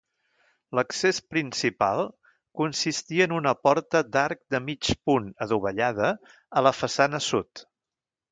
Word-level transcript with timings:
L'accés 0.77 1.17
principal 1.33 1.99
consistia 2.61 3.27
en 3.29 3.35
una 3.41 3.53
porta 3.67 4.01
d'arc 4.17 4.41
de 4.55 4.63
mig 4.71 4.91
punt 5.09 5.29
adovellada 5.47 6.11
a 6.61 6.67
la 6.69 6.73
façana 6.79 7.21
sud. 7.29 7.65